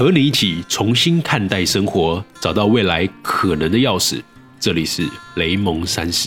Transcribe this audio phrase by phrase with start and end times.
[0.00, 4.22] 和你一起重新看待生活，找到未来可能的钥匙。
[4.58, 5.06] 这里是
[5.36, 6.26] 雷蒙三十。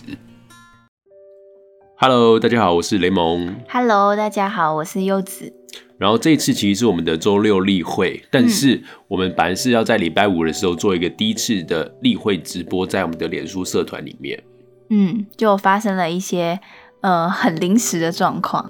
[1.98, 3.56] Hello，大家好，我是雷蒙。
[3.68, 5.52] Hello，大家好，我是柚子。
[5.98, 14.44] 然后这一次其实是我们的周六例会，但是我们本来是要在礼拜五的时候做一个第一次的例会直播，在我们的脸书社团里面。
[14.92, 16.60] 嗯，就发生了一些
[17.02, 18.70] 呃很临时的状况。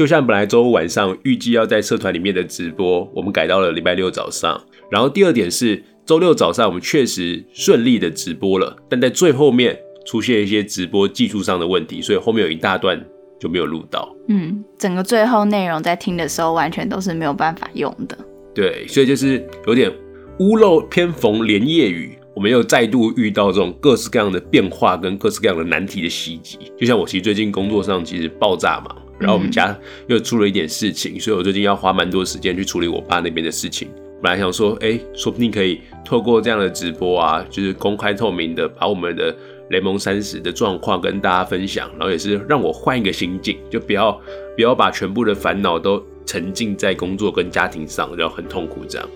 [0.00, 4.58] 就像本来周五晚上预计要在社团里面的直播，我们改到了礼拜六早上。
[4.90, 12.98] 然后第二点是周六早上我们确实顺利的直播了，但在最后面出现一些直播技术上的问题，所以后面有一大段
[13.38, 14.10] 就没有录到。
[14.28, 18.16] 嗯，整个最后内容在听的时候完全都是没有办法用的。
[18.54, 19.92] 对，所以就是有点
[20.38, 26.58] 屋漏偏逢连夜雨，我们又再度遇到这种各式各样的变化跟各式各样的难题的袭击。
[26.78, 29.76] 就像我其实最近工作上其实爆炸嘛，然后我们家
[30.08, 33.88] 又出了一点事情，所以我最近要花蛮多时间去处理我爸那边的事情。
[34.22, 39.34] 本来想说，哎、说不定可以透过这样的直播啊，就是公开透明的把我们的
[39.70, 44.12] 雷蒙三十的状况跟大家分享，然后也是让我换一个心境，就不要
[44.56, 49.08] 不要把全部的烦恼都沉浸在工作跟家庭上，然后很痛苦这样。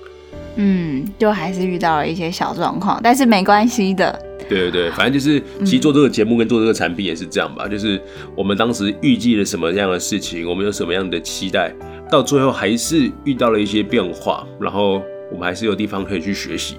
[0.56, 4.18] 嗯，就还是遇到了一些小状况，但是没关系的。
[4.48, 8.00] 对对对，反正就是，其实做这个节目跟做这个产品也是这样吧，就是
[8.36, 11.74] 我们当时预计了什么样的事情，我们有什么样的期待，
[12.10, 16.76] 到最后还是遇到了一些变化，然后我们还是有地方可以去学习。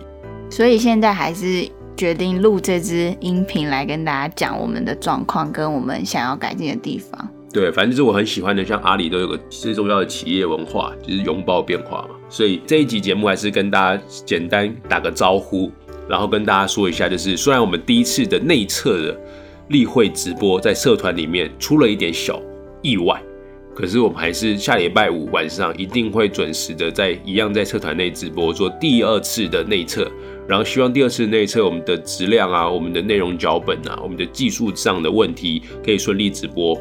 [0.49, 7.27] 所以现在还是决定录这支音频来跟大家讲我们的状况跟我们想要改进的地方。
[7.51, 12.09] 对，反正就是我很喜欢的，像阿里都有个最重要的企业文化，就是拥抱变化嘛。
[12.29, 15.71] 所以这一集节目还是跟大家简单打个招呼，
[16.09, 19.19] 然后跟大家说一下，就是虽然我们第一次的内测的
[19.69, 22.41] 例会直播在社团里面出了一点小
[22.81, 23.21] 意外，
[23.73, 30.09] 可是我们还是下礼拜五晚上一定会准时的在一样在社团内直播做第二次的内测，
[30.47, 36.79] 然后希望第二次内测我们的质量啊、我们的内容脚本啊、我们的技术上的问题可以顺利直播。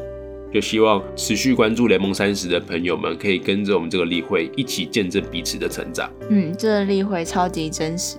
[0.53, 6.09] 就希望持续关注联盟三十的朋友们，可以跟着我们这个例会一起见证彼此的成长。
[6.29, 8.15] 嗯，这个例会超级真实，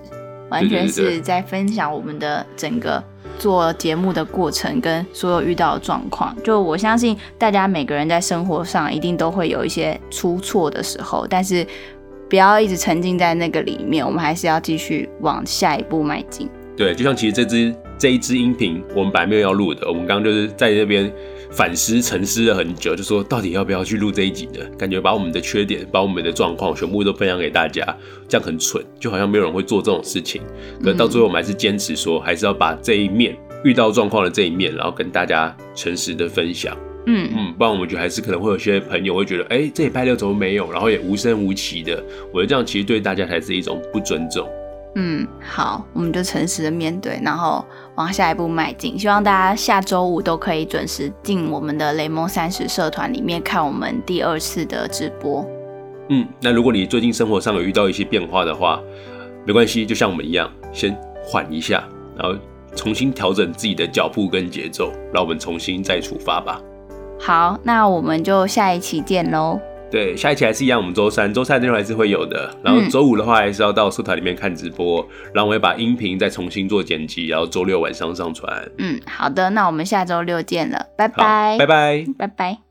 [0.49, 3.03] 完全是在分享我们的整个
[3.37, 6.35] 做节目的过程跟所有遇到的状况。
[6.43, 11.65] 就我相信大家每个人在生活上一定都会有一些出错的时候，但是
[12.29, 16.49] 不要一直沉浸在那个里面，我们还是要继续往下一步迈进。
[16.75, 21.11] 对，就像其实这支这一支音频，我们本来没有要录的，我们刚刚就是在那边
[21.51, 24.59] 反思沉思了很久，就说到底要不要去录这一集呢？
[24.77, 27.83] 感觉把我们的缺点、把我们的状况全部都分享给大家，
[28.27, 30.41] 这样很蠢，就好像没有人会做这种事情。
[30.83, 36.77] 可到最后，我们还是坚持说，还是要把这一面遇到状况的这一面，然后跟大家诚实的分享。
[37.07, 40.69] 嗯，嗯，不然我们觉得还是可能会有些朋友会觉得，哎、这礼拜六怎么没有？
[40.71, 44.47] 然后也无声无息的，我觉得这样其实对大家才是一种不尊重。
[44.99, 47.63] 嗯，好，我们就诚实的面对，然后
[47.97, 48.97] 往下一步迈进。
[48.97, 55.45] 希望大家下周五都可以准时进我们的雷蒙三十社团里面看我们第二次的直播。
[56.09, 58.81] 嗯，那如果你最近生活上有遇到一些变化的话，
[59.45, 61.83] 没关系，就像我们一样，先缓一下，
[62.17, 62.35] 然后
[62.75, 66.59] 重新调整自己的脚步跟节奏，让我们重新再出发吧。
[67.19, 69.59] 好，那我们就下一期见喽。
[69.89, 78.69] 对，下一期还是一样，我们周三周三的内容还是会有的，然后嗯周五的话还是要到社团里面看直播，然后我会把音频再重新做剪辑，然后周六晚上上传。
[78.77, 82.05] 嗯，好的，那我们下周六见了，拜好，拜，拜拜。
[82.17, 82.66] 拜拜。